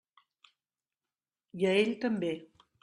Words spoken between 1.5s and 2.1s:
I a ell